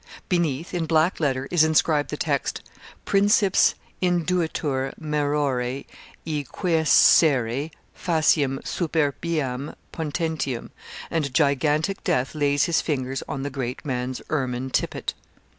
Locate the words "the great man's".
13.43-14.23